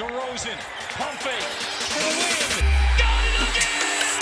[0.00, 0.56] DeRozan,
[0.96, 1.44] pump fake
[1.92, 2.64] for the win.
[2.96, 4.16] Got it again!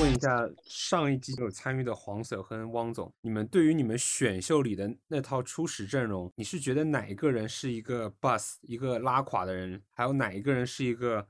[0.02, 11.28] 问一下上一季有参与的黄 Sir 和汪总，你们对于你们选秀里的那套初始阵容，你是觉得哪一个人是一个 bus 一个拉垮的人，还有哪一个人是一个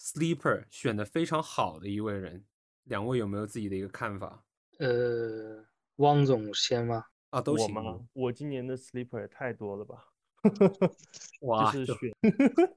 [0.00, 2.46] sleeper 选的非常好的一位人？
[2.84, 4.42] 两位有没有自己的一个看法？
[4.78, 5.66] 呃，
[5.96, 7.04] 汪总先吗？
[7.30, 8.08] 啊，都行我吗？
[8.12, 10.08] 我今年的 sleeper 也太多了吧？
[11.42, 12.12] 哇，就是选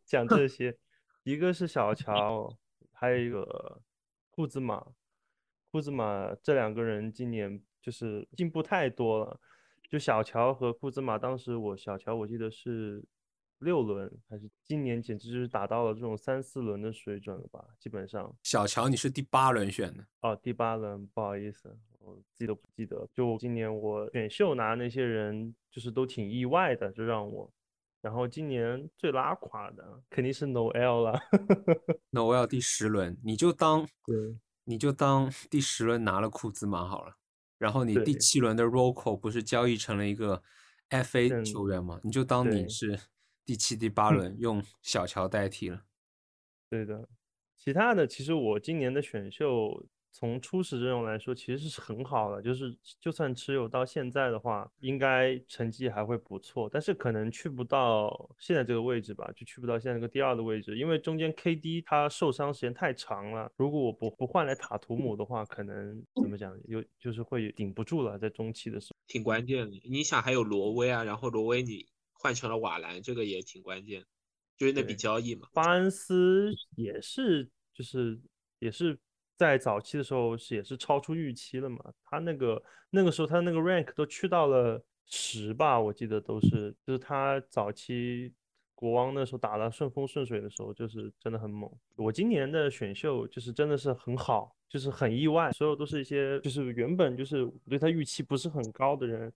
[0.06, 0.78] 讲这些，
[1.24, 2.50] 一个是小乔，
[2.92, 3.82] 还有一个
[4.32, 4.86] 库兹马。
[5.72, 9.40] 库兹马这两个人今年就是进步太多了。
[9.88, 13.04] 就小乔和库兹马，当时我小乔我记得是
[13.60, 17.64] 六轮，还是今年简直就是达到了这种三四轮的水准了吧？
[17.80, 18.36] 基本上。
[18.44, 21.78] 小乔你是第八轮选的哦，第八轮，不好意思。
[22.10, 27.52] 我自己都不记得，就今年我选秀拿那些人，就是都挺意外的，就让我。
[28.02, 31.20] 然后今年最拉垮的肯定是 Noel 了，
[32.12, 37.18] Noel 第十轮，你就当对，你就当第十轮拿了库兹马好了。
[37.58, 40.42] 然后你第七轮的 Rocco 不是交易成了一个
[40.90, 42.00] FA 球员吗？
[42.04, 42.98] 你就当你是
[43.46, 45.84] 第七、第八轮 用小乔代替了。
[46.70, 47.10] 对的，
[47.58, 49.86] 其他的其实我今年的选秀。
[50.12, 56.68] 从初始阵容来说，其实是很好的，就是就算持有到现在的话，应该成绩还会不错。
[56.72, 63.52] 但是可能去不到现在这个位置吧，就去不到现在这个第二的位置，因为中间 KD 他受伤时间太长了。
[63.56, 68.98] 如果我不不换来塔图姆的话，可能怎么讲，有就是会顶不住了，在中期的时候。
[69.08, 74.04] 挺关键的，你想还有罗威啊，然后罗威你换成了瓦兰，这个也挺关键，
[74.58, 75.48] 就是那笔交易嘛。
[75.54, 78.20] 巴恩斯也是，就是
[78.58, 78.98] 也是。
[79.40, 81.80] 在早期的时候是也是超出预期了嘛？
[82.04, 88.34] 他那个那个时候他那个 rank 都去到了十吧，我记得都是，就是他早期
[88.76, 91.72] 国王那时候打的顺风顺水的时候，就是真的很猛。
[91.96, 99.32] 我今年的选秀就是真的是很好，就是很意外，所有都是一些就是原本就是对他预期不是很高的人，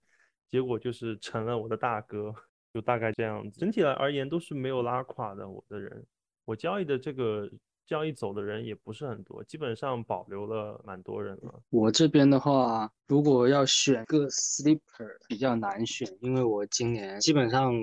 [0.50, 2.30] 结果就是成了我的大哥，
[2.74, 3.58] 就大概这样子。
[3.58, 6.04] 整体来而言都是没有拉垮的我的人，
[6.44, 7.50] 我交易的这个。
[7.86, 11.62] 交易走的人也不是很多，基本上保留了蛮多人了。
[11.68, 17.74] 我这边的话，如果要选个 sleeper 比较难选，因为我今年基本上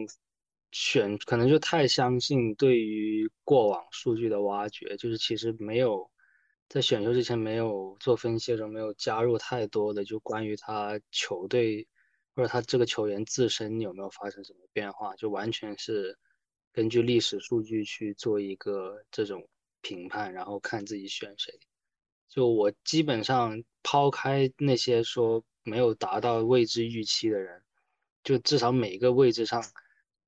[0.72, 6.10] 选可能就太相信对于过往数据的挖掘，就是其实没有
[6.68, 11.88] 在选秀之前没有做分析的时候没有加入太多的就关于他球队
[12.36, 16.18] 或者他这个球员自身有没有发生什么变化，就完全是
[16.72, 19.48] 根据历史数据去做一个这种。
[19.82, 21.60] 评判，然后看自己选谁。
[22.30, 27.62] 就我基本上抛开那些说没有达到位置预期的人，
[28.24, 29.62] 就至少每个位置上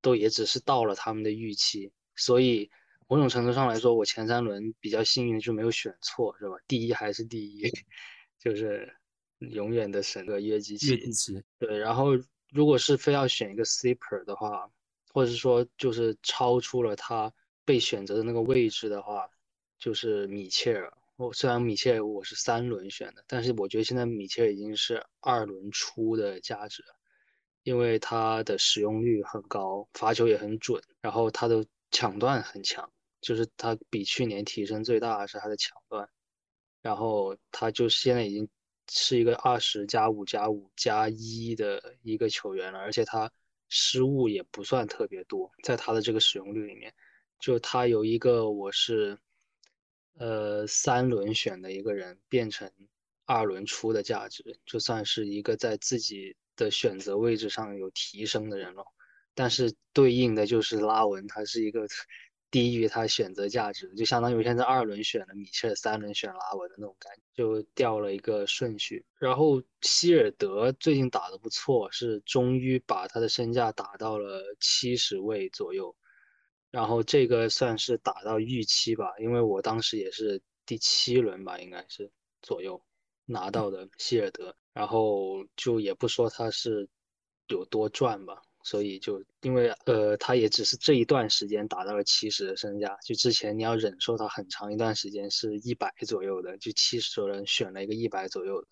[0.02, 1.94] 都也只是到了他们的预期。
[2.16, 2.70] 所以
[3.08, 6.56] 某种程度上来说，我前三轮比较幸运的就没有选错，是吧？
[6.68, 7.72] 第一还是第一，
[8.38, 8.94] 就是
[9.40, 10.90] 永远的神个约基奇。
[10.90, 11.42] 约基奇。
[11.58, 12.10] 对，然后
[12.50, 14.70] 如果是非要选一个 sleeper 的话，
[15.14, 17.34] 或者是说就是超出了他
[17.64, 19.30] 被选择的那个位置的话。
[19.84, 26.82] 就是米切尔，我虽然米切尔我是三轮选的，但是我觉得现在米切尔已经是二轮出的价值，
[27.64, 32.90] 因为他的使用率很高，罚球也很准，然后他的抢断很强，
[33.20, 36.08] 就是他比去年提升最大的是他的抢断，
[36.82, 38.48] 然后他就现在已经
[38.90, 43.30] 是一个二十加五加五加一的一个球员了，而且他
[43.68, 46.94] 失误也不算特别多，在他的这个使用率里面，
[47.38, 49.20] 就他有一个我是。
[50.18, 52.72] 呃，三轮选的一个人变成
[53.26, 58.86] 二轮出的价值，就算是一个在自己的选择位置上有提升的人了。
[59.34, 61.88] 但是对应的就是拉文，他是一个
[62.52, 69.04] 低于他选择价值，就相当于现在二轮选了米切尔，三轮选拉文的那种感觉，就掉了一个顺序。
[69.18, 75.96] 然后希尔德最近打得不错，是终于把他的身价打到了七十位左右。
[76.74, 82.12] 然后这个算是打到预期吧，因为我当时也是第七轮吧，应该是
[82.42, 82.84] 左右
[83.26, 86.90] 拿到的希尔德，然后就也不说他是
[87.48, 98.68] 有多赚吧，所以就因为呃他也只是这一段时间达到了七十的身价，就之前你要忍受他很长一段时间是一百左右的，就七十多人选了一个一百左右的，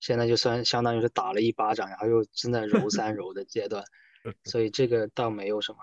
[0.00, 3.84] 现在就算相当于是打了一巴掌，然后又正在揉三揉的阶段，
[4.50, 5.78] 所以这个倒没有什么。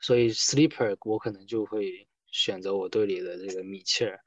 [0.00, 4.20] 所以 sleeper 我可能就会选择我队里的这个米切尔。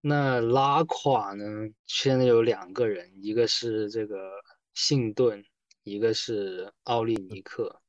[0.00, 1.44] 那拉垮呢？
[1.86, 4.30] 现在有两个人，一个是这个
[4.74, 5.44] 信顿，
[5.82, 7.82] 一个是奥利尼克，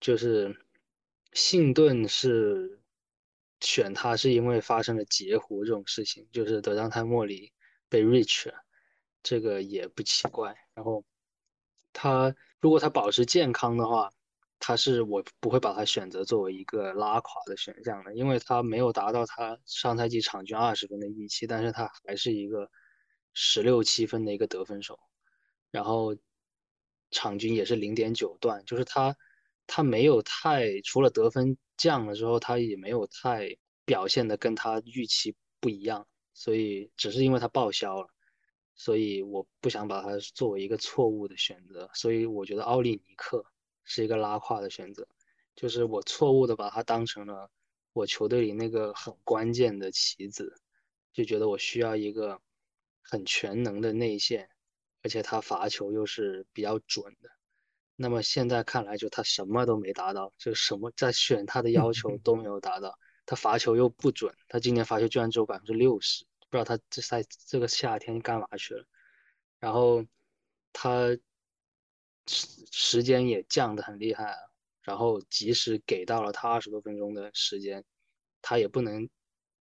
[0.00, 0.56] 就是
[1.32, 2.80] 信顿是
[3.60, 7.52] 选他是因为发生了截胡这种事情，就是德章泰莫里
[7.90, 8.54] 被 Rich，
[9.22, 10.56] 这个也不奇怪。
[10.72, 11.04] 然后
[11.92, 14.10] 他如果他保持健康的话，
[14.66, 22.70] 他是我不会把他选择作为一个拉垮的选项的，因为他没有达到他上赛季场均二十分的预期，但是他还是一个
[23.34, 24.98] 十六七分的一个得分手，
[25.70, 26.16] 然后
[27.10, 29.14] 场均也是零点九段，就是他
[29.66, 38.08] 他没有太除了得分降了之后，他也没有太表现的跟他预期不一样，所以只是因为他报销了，
[38.74, 43.44] 所以我不想把他作为一个错误的选择，所以我觉得奥利尼克。
[43.84, 45.06] 是一个拉胯的选择，
[45.54, 47.50] 就是我错误的把他当成了
[47.92, 50.58] 我球队里那个很关键的棋子，
[51.12, 52.40] 就觉得我需要一个
[53.02, 54.48] 很全能的内线，
[55.02, 57.28] 而且他罚球又是比较准的。
[57.94, 62.98] 那么现在看来，就他什么都没达到，就什么在选他的要求都没有达到。
[63.26, 68.86] 他罚球又不准，他今年罚球居然只有百分之六十，不知道他这赛这个夏天干嘛去了。
[69.60, 70.04] 然后
[70.72, 71.16] 他。
[72.26, 74.36] 时时间也降得很厉害啊，
[74.82, 77.84] 然后即使给到了他二十多分钟的时间，
[78.42, 79.08] 他也不能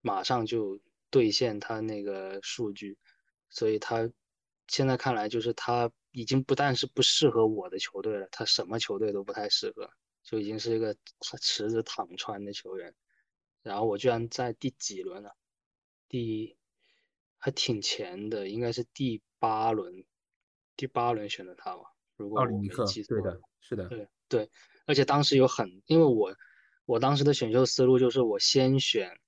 [0.02, 0.80] 马上就
[1.10, 2.98] 兑现他那个数据，
[3.50, 4.10] 所以他
[4.68, 9.90] 现在看来就是他已经不但是不适合我的球队了，他什么球队都不太适合，
[10.24, 10.96] 就已经是一个
[11.42, 12.94] 池子躺穿的球员。
[13.62, 15.36] 然后我居然在第几轮了？
[16.10, 16.58] 第
[17.38, 20.04] 还挺前的，应该是第八轮，
[20.76, 21.93] 第八轮选的他吧。
[22.16, 24.50] 如果我没记错，对的，是的，对对，
[24.86, 26.36] 而且当时有很，因为我
[26.86, 29.20] 我当时的选秀思路就是我先选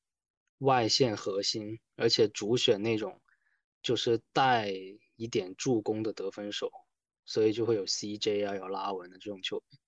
[0.59, 3.21] 外线核心，而且主选那种
[3.81, 4.71] 就是带
[5.15, 6.71] 一点助攻的得分手，
[7.25, 9.79] 所以就会有 CJ 啊，有拉文的这种球员。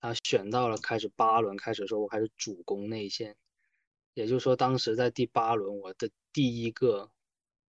[0.00, 3.36] 啊，选到了开始八轮开始的时候，我开始主攻内线，
[4.12, 7.10] 也就是说，当时在第八轮我的第一个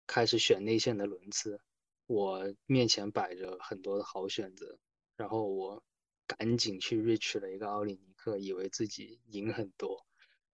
[0.08, 1.60] 开始选内线的轮次。
[2.06, 4.78] 我面前摆着很多的好选择，
[5.16, 5.82] 然后我
[6.26, 10.06] 赶紧去 reach 了一个奥里尼克，以为自己赢很多，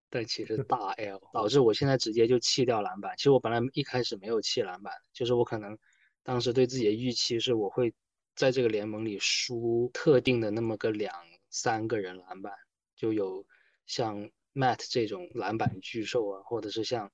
[0.09, 3.17] 但其实大 L，导致我现在直接就弃掉篮板。
[3.17, 5.77] 其实我本来一开始没有弃篮板，就是我可能
[6.21, 7.93] 当时对自己的预期是我会
[8.35, 11.13] 在这个联盟里输特定的那么个两
[11.49, 12.53] 三个人篮板，
[12.95, 13.45] 就有
[13.87, 17.11] 像 Matt 这种篮板巨兽啊，或者是像。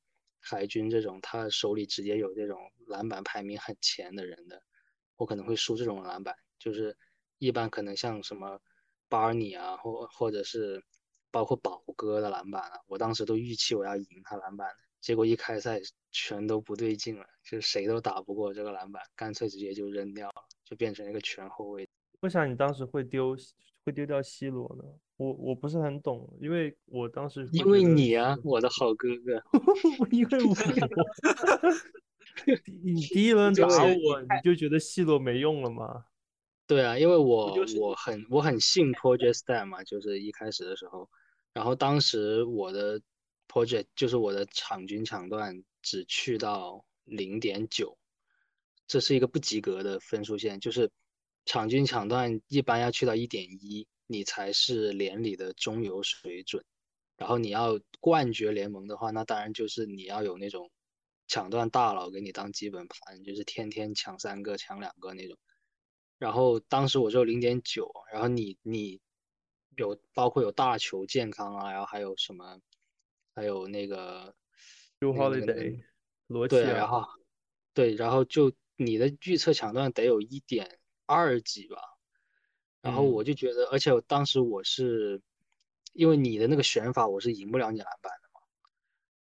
[0.48, 4.62] 海军这种，他手里直接有这种篮板排名很前的人的，
[5.18, 6.36] 我可能会输这种篮板。
[6.60, 6.96] 就是
[7.40, 8.60] 一般可能像什么
[9.10, 10.84] 巴尔尼啊，或或者是
[11.32, 14.72] 包括宝哥的篮板啊，我当时都预期我要赢他篮板，
[15.02, 15.80] 结果一开赛
[16.12, 21.88] 全都不对劲了，就谁都打不过这个篮板，干脆直接就扔掉了，就变成一个全后卫。
[22.22, 23.36] 为啥你当时会丢
[23.86, 24.84] 会丢掉 C 罗呢？
[25.18, 29.42] 我我不是很懂，因为我当时因为你啊，我的好哥哥，
[30.12, 30.56] 因为我
[32.84, 36.06] 你第一轮打我，你就觉得 C 罗没用了吗？
[36.68, 41.08] 对啊，因为我我很我很信 Project Star 嘛，就是一开始的时候，
[41.54, 43.00] 然后当时我的
[43.48, 47.98] Project 就是我的场均抢断只去到零点九，
[48.88, 50.90] 这是一个不及格的分数线，就是
[51.46, 53.88] 场均抢断一般要去到一点一。
[54.08, 56.64] 你才是联里的中游水准，
[57.18, 60.70] 然后你要冠绝联盟的话，那当然就是你要有那种
[61.28, 65.36] 抢断大佬给你当基本盘，就是天天抢三个、抢两个那种。
[66.20, 69.02] 然后当时我只有零点九，然后你你
[69.76, 72.62] 有包括有大球健康啊，然后还有什么，
[73.34, 74.36] 还有那个
[75.00, 75.82] Holiday
[76.28, 77.04] 罗对，然后
[77.74, 81.78] 对，然后就你的预测抢断得有一点二级吧。
[82.82, 85.20] 然后我就觉得，而且当时我是，
[85.94, 88.40] 因为你的那个选法，我是赢不了你篮板的嘛。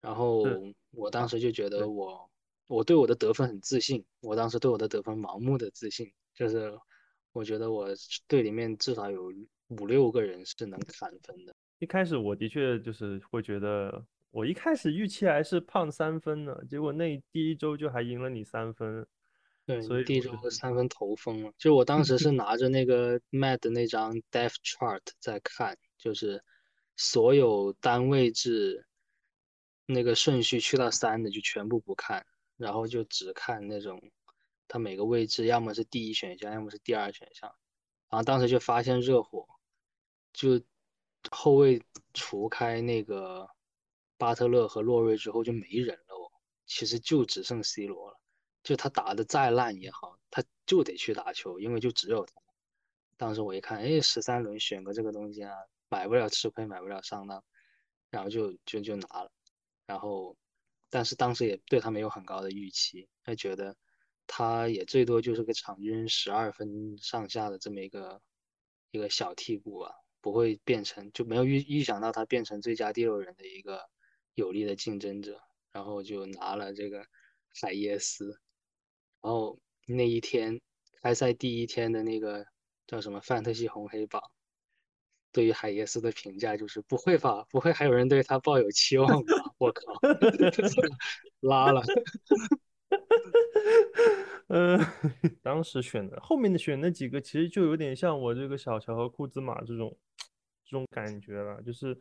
[0.01, 0.43] 然后
[0.91, 2.31] 我当时就觉得，我
[2.67, 6.73] 我对我的得分很自信，我当时对我的得分盲目的自信，就是
[7.33, 7.89] 我觉得我
[8.27, 9.31] 队里面至少有
[9.69, 11.55] 五六个人是能砍分的。
[11.79, 19.07] 一开始我的确就是会觉得，我一开始预期还是胖三分呢，结果那第一周就还赢了你三分。
[19.65, 21.53] 对，所以第一周三分投疯了。
[21.57, 26.43] 就我当时是拿着那个 Mad 的那张 Depth Chart 在看，就是
[26.97, 28.87] 所有单位制
[29.87, 32.27] 那个顺序去到三的就全部不看，
[32.57, 34.03] 然后就只看那种
[34.67, 37.55] 他每个位置要么是第一选项，要么是第二选项。
[38.11, 39.47] 然后当时就发现热火
[40.33, 40.61] 就
[41.31, 41.81] 后卫
[42.15, 43.49] 除开那个
[44.19, 46.33] 巴特勒和洛瑞之后就没人了哦，
[46.67, 48.19] 其实就只剩 C 罗了。
[48.63, 52.35] 就他打的再烂也好，他就得去打球，因为就只有他。
[53.17, 55.53] 当时我一看，哎，十三轮选个这个东西啊，
[55.89, 57.45] 买不了吃亏，买不了上当，
[58.11, 59.33] 然后就就就拿了。
[59.87, 60.37] 然后，
[60.91, 63.77] 但是当时也对他没有很高的预期，他觉得
[64.27, 68.23] 他也最多就是个场均十二分上下的这么一个
[68.91, 73.89] 一个小替补啊，不会变成就没有预预想到他变成最佳第六人的一个
[74.35, 75.41] 有力的竞争者。
[75.73, 77.07] 然后就拿了这个
[77.59, 78.39] 海耶斯，
[79.23, 80.61] 然后那一天
[81.01, 82.45] 开赛第一天的那个
[82.87, 84.21] 叫什么范特西红黑榜，
[85.31, 89.55] 对于海耶斯的评价就是不会吧，不会还有人对他抱有期望吧？
[89.59, 89.95] 我靠，
[91.41, 91.83] 拉了。
[94.49, 94.79] 呃，
[95.41, 99.97] 当时选的后面的选那几个，其实就有点像我这个小乔和库兹马这种
[100.65, 101.99] 这种感觉了，就是。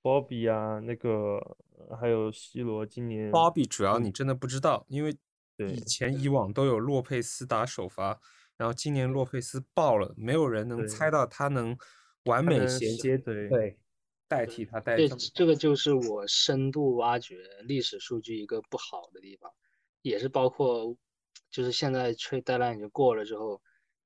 [0.00, 1.56] 鲍比啊，那个
[2.00, 5.14] 还有 C 罗，今年鲍比主要你真的不知道，因为
[5.58, 8.20] 以前以往都有洛佩斯打首发，
[8.56, 11.76] 然后今年洛佩斯爆了，没有人能猜到他能
[12.24, 13.78] 完美衔接，对对，
[14.28, 14.96] 代替他代。
[14.96, 19.52] 这这个就是我深度挖掘历史数据一个不好的地方，
[20.02, 20.96] 也是包括
[21.50, 23.60] 就是现在 trade deadline 已经过了之后，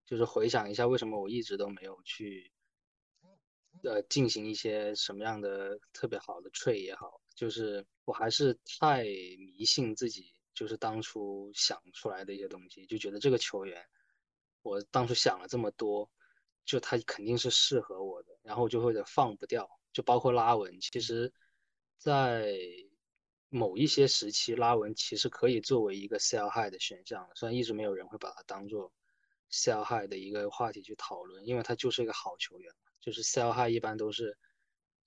[0.07, 2.51] 就是回想一下为什么我一直都没有去。
[3.85, 13.85] 呃，进行一些什么样的特别好的 trade 也好，就是我还是太迷信自己，就是当初想出来的一些东西，就觉得这个球员，
[14.63, 16.11] 我当初想了这么多，
[16.65, 21.33] 就他肯定是适合我的，然后就会放不掉，就包括拉文，其实，
[21.99, 22.55] 在
[23.49, 28.93] 某一些时期，拉文其实可以作为一个 sell high 的选项，虽然一直没有人会把它当做
[29.51, 32.73] sell high 的一个话题去讨论，因为他就是一个好球员。
[33.01, 34.39] 就是 sell high 一般都是，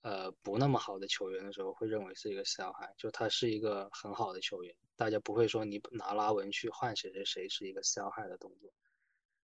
[0.06, 8.72] 呃，不那么好的球员的时候会认为是一个小孩就他是一个很好的球员，大家不会说你拿拉文去换谁谁谁是一个小孩的动作，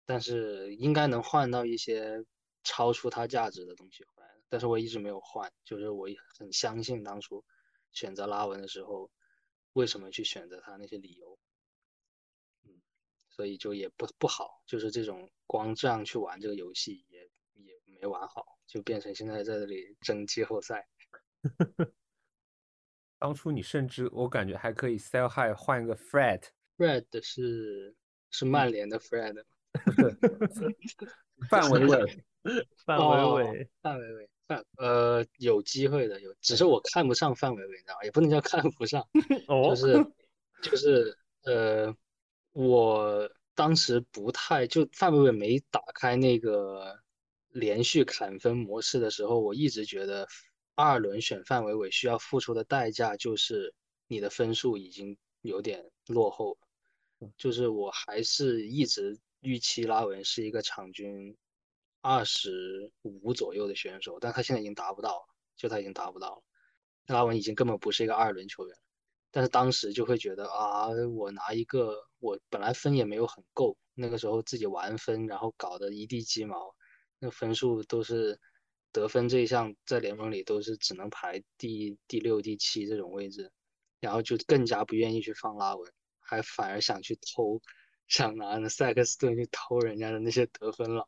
[0.06, 2.26] 但是应该能换到一些
[2.66, 7.46] 超出他价值的东西回来，但是我一直没有换，就是我很相信当初
[7.94, 9.10] 选择拉文的时候，
[9.72, 11.40] 为什么去选择他那些理由，
[12.66, 12.82] 嗯，
[13.30, 17.06] 所以就也不不好，就是这种光这样去玩这个游戏。
[18.02, 20.88] 没玩好，就变成现在在这里争季后赛。
[23.20, 27.96] 当初你甚至我感觉还可以 sell high 换一个 Fred，Fred 是
[28.32, 29.46] 是曼联的 Fred，
[31.48, 32.24] 范伟伟，
[32.84, 38.04] 范伟伟，范伟伟，范呃有机会的有，只是我看不上范伟伟，你知道吗？
[38.04, 39.08] 也不能叫看不上，
[39.48, 40.04] 就是
[40.64, 41.96] 就是呃，
[42.54, 47.00] 我当时不太就范伟伟没打开那个。
[47.52, 50.28] 连续砍分模式的时候，我一直觉得
[50.76, 53.74] 二轮选范伟伟需要付出的代价就是
[54.08, 57.30] 你的分数已经有点落后了。
[57.38, 61.38] 就是我还是一直预期拉文是一个场均
[62.02, 66.44] 二十五左右的选手，但他现在已经达不到了，就他已经达不到了。
[67.08, 68.76] 拉文已经根本不是一个二轮球员，
[69.30, 76.74] 但是当时就会觉得啊，我拿一个我本来分也没有很够，那个时候自己玩分，然后搞得一地鸡毛。
[77.22, 78.40] 那分数都是
[78.92, 83.52] 得分这一项在联盟里都是只能排第第六、第七这种位置，
[84.00, 87.62] 然后就更加不愿意去放拉文，还反而想去偷，
[88.08, 91.06] 想拿那塞克斯顿去偷人家的那些得分佬，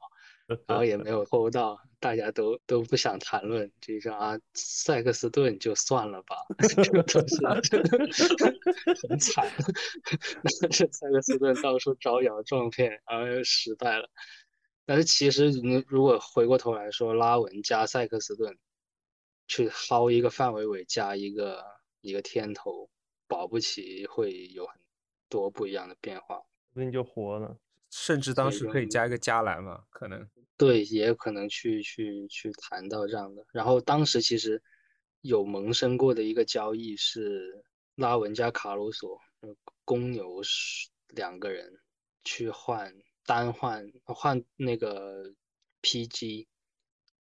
[0.67, 6.37] 然后也没有偷到，大家都都不想谈论，就说啊塞克斯顿就算了吧，
[6.83, 7.45] 这个都是
[9.09, 9.49] 很惨，
[10.43, 14.09] 那 是塞克斯顿到处招摇撞骗，然后又失败了。
[14.85, 18.57] 但是其实你如果回过头来说，拉文加塞克斯顿
[19.47, 21.63] 去薅一个范伟伟加一个
[22.01, 22.89] 一个天头，
[23.27, 24.77] 保不齐会有很
[25.29, 26.41] 多不一样的变化，
[26.73, 27.57] 那你就活了。
[27.89, 29.83] 甚至当时可以加一个加兰嘛？
[29.89, 33.45] 可能对，也有可能去去去谈到这样的。
[33.51, 34.61] 然后当时其实
[35.21, 37.63] 有萌生过的一个交易是
[37.95, 39.17] 拉文加卡鲁索，
[39.85, 40.41] 公牛
[41.09, 41.79] 两个人
[42.23, 42.93] 去换。
[43.25, 45.33] 单换换那个
[45.81, 46.47] PG，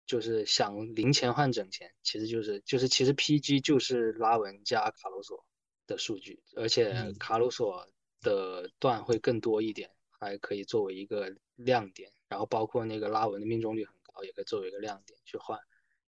[0.05, 5.45] 就是想零钱换整钱，其实就是就是其实 PG 就是拉文加卡鲁索
[5.87, 7.87] 的数据，而且卡鲁索
[8.21, 12.11] 的段会更多一点，还可以作为一个亮点。
[12.27, 15.59] 然后包括那个拉文的命中率很高，也可以作为一个亮点去换。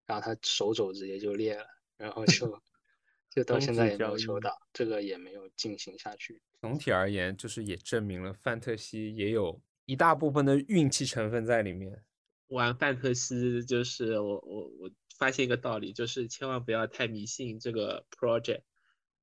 [0.06, 1.66] 然后他手肘直接就裂了，
[1.98, 2.62] 然后就
[3.30, 6.42] 就到现在也没有球打，这个也没有进行下去。
[6.62, 9.62] 总体而言，就是也证明了范特西也有。
[9.86, 12.04] 一大部分的运气成分在里面。
[12.48, 18.62] 玩范特西就是我我我发现一个道理，就是千万不要太迷信这个 project。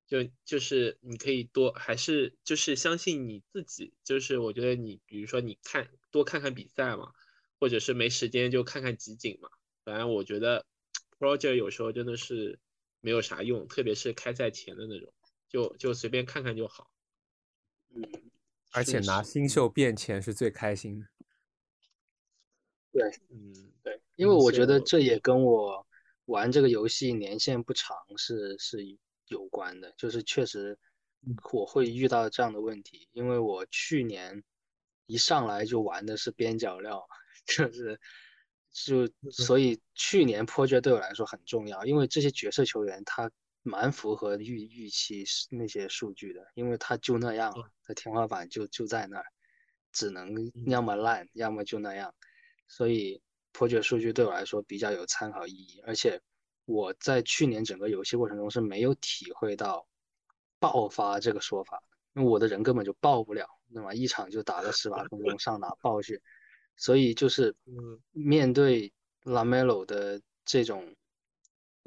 [0.06, 3.94] 就就是你可以多还是就是相信你自己。
[4.02, 7.12] 就是我觉得你比如说你看多看看比赛嘛，
[7.60, 9.48] 或者是没时间就看看集锦嘛。
[9.84, 10.66] 反正我觉得
[11.18, 12.58] project 有时候真的是
[13.00, 15.14] 没有啥用，特别是开赛前的那种，
[15.48, 16.90] 就就随便看看就好。
[17.94, 18.02] 嗯，
[18.72, 21.06] 而且拿新秀变钱是最开心的。
[22.92, 25.86] 对嗯，对，因为我觉得这也跟我
[26.24, 28.78] 玩这个游戏年限不长是是
[29.28, 30.76] 有关的，就是确实
[31.52, 34.42] 我会遇到这样的问题，因为我去年
[35.06, 37.06] 一上来就玩的是边角料，
[37.46, 38.00] 就是
[38.72, 43.30] 就所以去年 project 对我来说很重要，因为这些角色球员他
[43.62, 49.24] 蛮符合预预期是那些数据的，因为他就那样了，他天花板就就在那儿，
[49.92, 52.14] 只能要么烂，要么就那样。
[52.66, 56.20] 所以 project 数据对我来说比较有参考意义，而且
[56.64, 59.86] 我在去年整个游戏过程中是没有体会到
[60.58, 61.82] 爆发这个说法，
[62.14, 66.22] 因为我的人根本就爆不了，那么一场就打了十八分钟上哪爆去，
[66.76, 68.00] 所以就是嗯。
[68.12, 70.94] 面对 Lamelo 的这种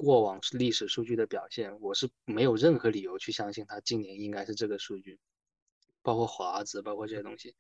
[0.04, 5.20] 过往历史数据的表现，我是没有任何理由去相信他今年应该是这个数据，
[6.02, 7.56] 包括华子，包括这些东西。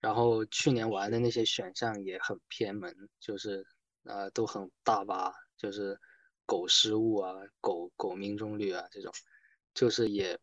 [0.00, 3.66] 然后去年玩的那些选项也很偏门，就是
[4.04, 5.98] 呃都很大巴，就是
[6.46, 9.12] 狗失误啊、狗狗命中率啊这种，
[9.74, 10.38] 就是也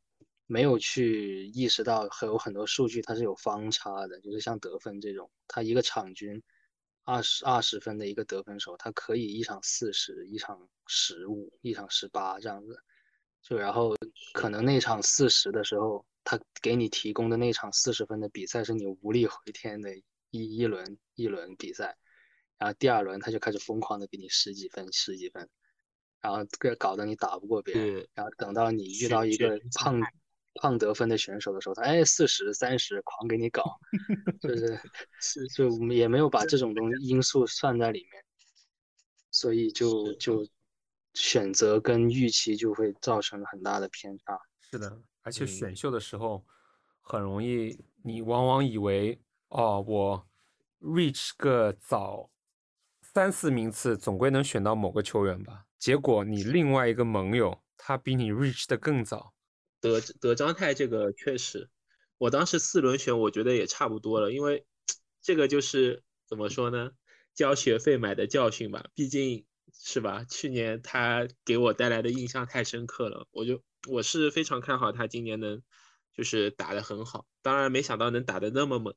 [0.46, 6.42] 没有去意识到还有很多数据它是有方差的，就是像得分这种，它一个场均
[7.08, 12.78] 二十二十分的一个得分手，他可以一场四十，一场十五，一场十八这样子，
[13.42, 13.96] 就然后
[14.34, 19.96] 可能那场四十的时候，他给你提供的那场四十分的比赛是你无力回天的
[20.32, 21.96] 一一轮一轮比赛，
[22.58, 25.48] 然后第二轮他就开始疯狂的给你十几分十几分，
[26.20, 30.02] 然后这搞得你打不过别人，然后等到你遇到一个胖
[30.58, 33.64] 胖得分的选手的时候，他哎四十三十狂给你搞，
[34.42, 34.80] 就是
[35.22, 38.24] 是就我们也没有把这种东西因素算在里面，
[39.32, 40.48] 所以就就
[41.14, 44.40] 选择跟预期就会造成很大的偏差。
[44.72, 46.46] 是的，而且嗯选秀的时候
[47.02, 50.28] 很容易，你往往以为哦，我
[50.82, 52.30] reach 个早
[53.02, 55.66] 三四名次，总归能选到某个球员吧。
[55.80, 59.34] 结果你另外一个盟友，他比你 reach 的更早。
[59.80, 61.70] 德德章泰这个确实，
[62.18, 64.66] 我当时四轮选，我觉得也差不多了，因为
[65.22, 66.92] 这个就是怎么说呢，
[67.34, 75.62] 交学费买的教训吧，毕竟是吧，去年他给我带来的印象太深刻了，我就我是非常看好他今年能
[76.14, 78.96] 就是打得很好，当然没想到能打得那么猛，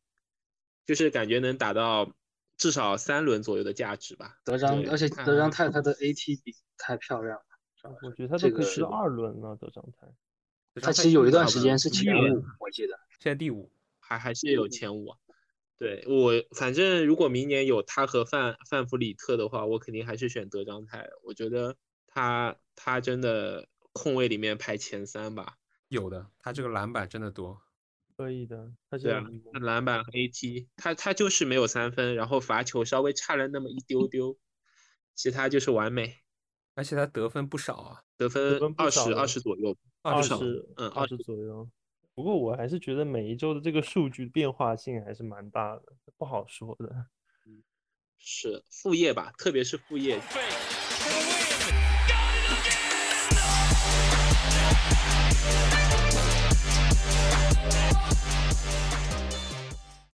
[0.87, 2.15] 就是感觉能打到
[2.57, 4.39] 至少三轮左右的价值吧。
[4.45, 10.09] 德章，而且德章泰他的 AT 比太漂亮了，我觉得他这个都可以去到是二轮了，德章泰。
[10.75, 12.99] 他其实有一段时间是前五五，我记得。
[13.19, 13.71] 现在第五。
[13.99, 15.19] 还还是有前五啊。
[15.79, 21.09] 对我，反正如果明年有他和范范弗里特的话，我肯定还是选德章泰。
[21.23, 21.77] 我觉得
[22.09, 25.57] 他他真的控卫里面排前三吧。
[25.89, 27.63] 有的，他这个篮板真的多。
[28.17, 34.37] 可以的，他对啊篮板和 AT，他他就是没有三分，然后罚球稍微差了那么一丢丢，
[35.15, 36.17] 其他就是完美，
[36.81, 38.01] 而且他得分不少啊。
[38.17, 39.77] 得分二十二十左右。
[40.01, 41.69] 二少十嗯二十左右。
[42.15, 45.83] 不过我还是觉得每一周的这个数据变化性还是蛮大的，
[46.17, 47.05] 不好说的。
[48.19, 50.19] 是副业吧，特别是副业.